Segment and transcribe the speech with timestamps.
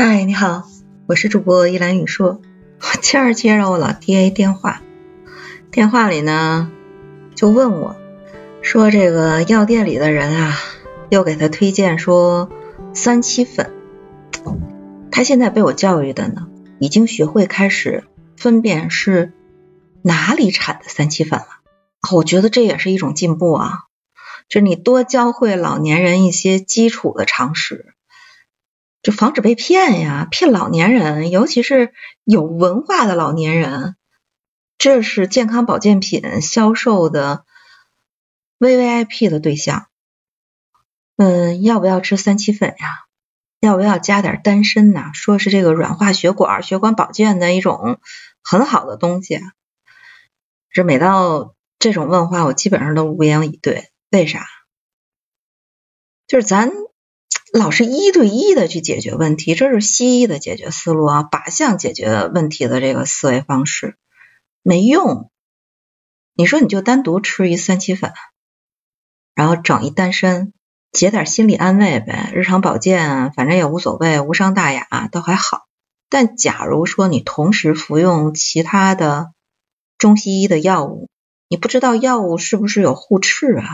[0.00, 0.62] 嗨，你好，
[1.08, 2.40] 我是主播一兰雨硕。
[2.80, 4.80] 我今儿接着我老爹电话，
[5.72, 6.70] 电话里呢
[7.34, 7.96] 就问我，
[8.62, 10.54] 说这个药店里的人啊，
[11.10, 12.48] 又给他推荐说
[12.94, 13.72] 三七粉。
[15.10, 16.46] 他现在被我教育的呢，
[16.78, 18.04] 已经学会开始
[18.36, 19.32] 分辨是
[20.02, 21.48] 哪里产的三七粉了。
[22.12, 23.78] 我觉得这也是一种进步啊，
[24.48, 27.94] 就你多教会老年人一些基础的常识。
[29.00, 31.92] 就防止被骗呀，骗老年人，尤其是
[32.24, 33.96] 有文化的老年人，
[34.76, 37.44] 这是健康保健品销售的
[38.58, 39.86] V V I P 的对象。
[41.16, 43.04] 嗯，要不要吃三七粉呀？
[43.60, 45.12] 要不要加点丹参呐？
[45.14, 48.00] 说是这个软化血管、血管保健的一种
[48.42, 49.40] 很好的东西。
[50.70, 53.90] 这每到这种问话，我基本上都无言以对。
[54.10, 54.44] 为啥？
[56.26, 56.72] 就是咱。
[57.52, 63.96] 老是一对一的去解决问题，这是西医的解决思路啊，靶向解决问题的这个思维方式
[64.62, 65.30] 没用。
[66.34, 68.12] 你说你就单独吃一三七粉，
[69.34, 70.52] 然后整一丹参，
[70.92, 75.66] 解点心理安慰呗，日常保健反正也无所谓，无伤大雅，倒还好。
[76.10, 79.32] 但假如说你同时服用其他的
[79.96, 81.08] 中西医的药物，
[81.48, 83.66] 你不知道药物是不是有互斥啊？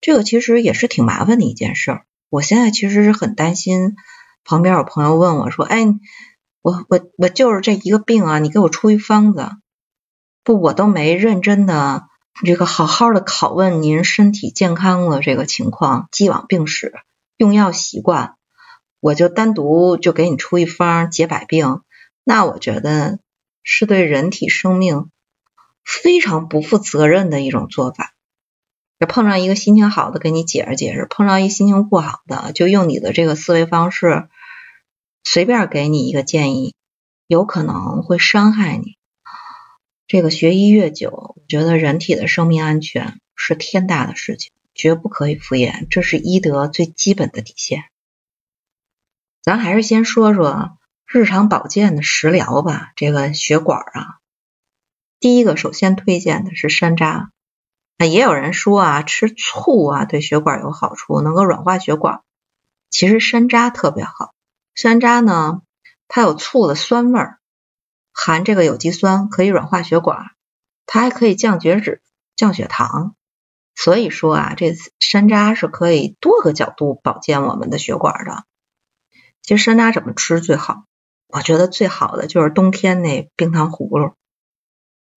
[0.00, 2.06] 这个其实也是挺麻烦的一件事儿。
[2.32, 3.94] 我现在其实是很担心，
[4.42, 5.84] 旁边有朋友问我说：“哎，
[6.62, 9.50] 我我我就是这一个病啊，你给我出一方子。”
[10.42, 12.04] 不，我都没认真的
[12.42, 16.94] 这个好好的拷问您身体健康的这个情况、既往病史、
[17.36, 18.36] 用药习惯，
[18.98, 21.82] 我就单独就给你出一方解百病，
[22.24, 23.18] 那我觉得
[23.62, 25.10] 是对人体生命
[25.84, 28.14] 非常不负责任的一种做法。
[29.06, 34.28] 碰上一个心情好的，给你解释解释；碰上一心情不好的，就用你的这个思维方式，
[35.24, 36.74] 随便给你一个建议，
[37.26, 38.96] 有可能会伤害你。
[40.06, 47.84] 这个学医越久，我觉得人体的生命安全是天大的事情，绝不可以敷衍，这是医德最基本的底线。
[49.42, 52.92] 咱还是先说说日常保健的食疗吧。
[52.94, 54.18] 这个血管啊，
[55.18, 57.28] 第一个首先推荐的是山楂。
[58.04, 62.22] 也有人说啊，吃醋啊对血管有好处，能够软化血管。
[62.90, 64.34] 其实山楂特别好，
[64.74, 65.62] 山楂呢，
[66.08, 67.38] 它有醋的酸味儿，
[68.12, 70.32] 含这个有机酸，可以软化血管，
[70.86, 72.02] 它还可以降血脂、
[72.36, 73.14] 降血糖。
[73.74, 78.44] 所以说啊，这山楂是可以多个角度保健我们的血管的。
[79.42, 80.84] 其实山楂怎么吃最好？
[81.28, 84.12] 我觉得最好的就是冬天那冰糖葫芦。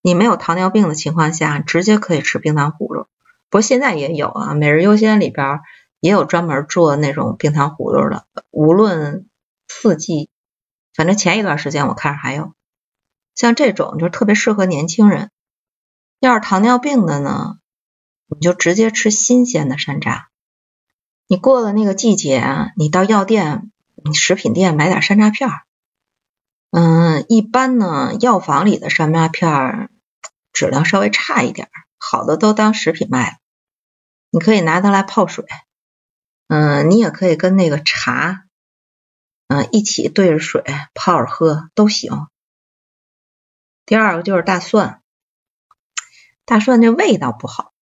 [0.05, 3.07] 你没有糖尿病的情况下，直接可以吃冰糖葫芦。
[3.49, 5.61] 不过现在也有啊，每日优先里边
[5.99, 8.27] 也有专门做那种冰糖葫芦的。
[8.51, 9.27] 无论
[9.67, 10.29] 四季，
[10.93, 12.53] 反正前一段时间我看着还有。
[13.33, 15.31] 像这种就是特别适合年轻人。
[16.19, 17.57] 要是糖尿病的呢，
[18.27, 20.25] 你就直接吃新鲜的山楂。
[21.25, 25.49] 你过了那个季节，你到药店、你食品店买点山楂片。
[26.69, 29.89] 嗯，一般呢，药房里的山楂片。
[30.55, 33.37] 质量稍微差一点，好的都当食品卖了。
[34.31, 35.45] 你可以拿它来泡水，
[36.47, 38.45] 嗯，你也可以跟那个茶，
[39.49, 40.63] 嗯，一起兑着水
[40.93, 42.27] 泡着喝都行。
[43.85, 45.01] 第二个就是大蒜，
[46.45, 47.73] 大蒜这味道不好，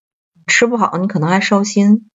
[0.48, 2.10] 吃不好你可能还烧心。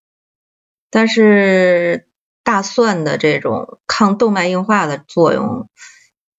[0.89, 2.09] 但是
[2.43, 5.69] 大蒜的这种抗动脉硬化的作用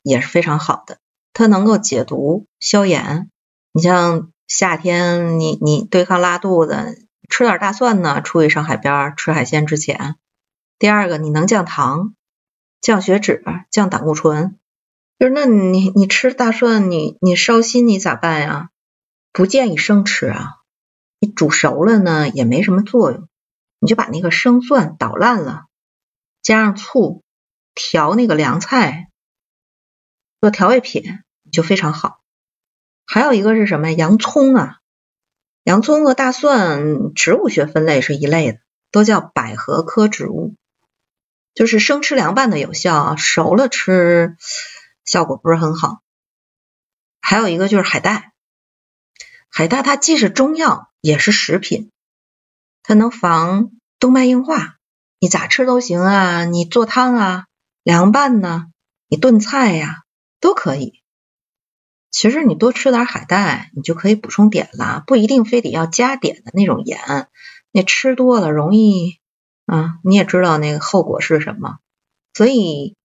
[0.03, 0.99] 也是非常好的，
[1.33, 3.31] 它能够解毒消炎。
[3.73, 8.21] 你像夏天，你你对抗拉肚子，吃点大蒜呢。
[8.21, 10.17] 出去上海边吃海鲜之前，
[10.79, 12.15] 第二个你能降糖、
[12.81, 14.59] 降血脂、降胆固醇。
[15.19, 18.71] 就是那你你吃大蒜，你你烧心，你咋办呀？
[19.33, 20.57] 不建议生吃啊。
[21.21, 23.29] 你煮熟了呢，也没什么作用。
[23.79, 25.67] 你就把那个生蒜捣烂了，
[26.43, 27.23] 加上醋
[27.75, 29.11] 调那个凉菜，
[30.41, 31.05] 做调味品
[31.53, 32.20] 就非常好。
[33.13, 34.77] 还有一个是什么洋葱啊，
[35.65, 38.61] 洋葱和大蒜植物学分类是一类的，
[38.93, 40.55] 都叫百合科植物。
[41.53, 44.37] 就是生吃凉拌的有效啊，熟了吃
[45.05, 46.03] 效果不是很好。
[47.21, 48.33] 还有一个就是海带，
[49.49, 51.91] 海带它既是中药也是食品，
[52.85, 54.77] 它能防动脉硬化，
[55.19, 57.47] 你咋吃都行啊，你做汤啊、
[57.83, 58.69] 凉拌呢，
[59.09, 60.05] 你炖菜呀
[60.39, 61.00] 都可以。
[62.11, 67.29] 其实你多吃点海带，你就可以补充碘了，不一定非得要加碘的那种盐。
[67.73, 69.21] 那吃多了容易
[69.67, 71.79] 啊，你也知道那个后果是什么。
[72.35, 72.97] 所以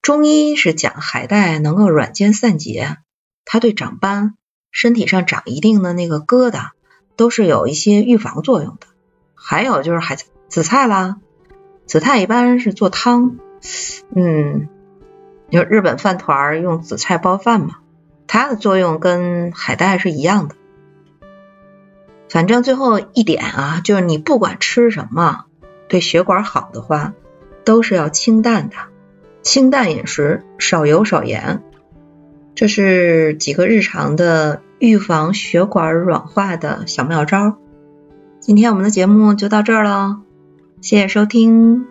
[0.00, 2.96] 中医是讲海带能够软坚散结，
[3.44, 4.34] 它对长斑、
[4.70, 6.70] 身体上长一定的那个疙瘩
[7.16, 8.86] 都是有一些预防作用的。
[9.34, 10.16] 还有就是海
[10.48, 11.20] 紫菜啦，
[11.86, 13.36] 紫菜一般是做汤，
[14.14, 14.68] 嗯，
[15.50, 17.78] 就日本饭团用紫菜包饭嘛，
[18.28, 20.54] 它的作用跟海带是一样的。
[22.28, 25.46] 反正最后一点啊，就是你不管吃什么，
[25.88, 27.14] 对血管好的话，
[27.64, 28.76] 都是要清淡的，
[29.42, 31.62] 清淡饮食，少油少盐，
[32.54, 37.56] 这是几个日常的预防血管软化的小妙招。
[38.40, 40.20] 今天我们的节目就到这儿了，
[40.82, 41.86] 谢谢收听。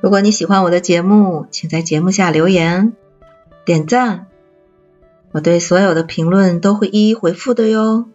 [0.00, 2.94] 如果你喜欢我的节目，请在节目下留言、
[3.66, 4.26] 点赞，
[5.32, 8.08] 我对所有的评论都会一一回复的哟。